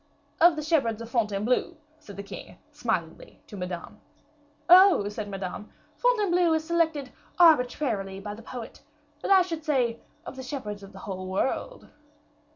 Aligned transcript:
"Of 0.39 0.55
the 0.55 0.63
shepherds 0.63 0.99
of 1.03 1.11
Fontainebleau," 1.11 1.77
said 1.99 2.17
the 2.17 2.23
king, 2.23 2.57
smilingly, 2.71 3.39
to 3.45 3.55
Madame. 3.55 3.99
"Oh!" 4.67 5.03
exclaimed 5.03 5.29
Madame, 5.29 5.71
"Fontainebleau 5.97 6.53
is 6.53 6.63
selected 6.63 7.11
arbitrarily 7.37 8.19
by 8.19 8.33
the 8.33 8.41
poet; 8.41 8.81
but 9.21 9.29
I 9.29 9.43
should 9.43 9.63
say, 9.63 9.99
of 10.25 10.37
the 10.37 10.41
shepherds 10.41 10.81
of 10.81 10.91
the 10.91 10.99
whole 11.05 11.27
world." 11.27 11.87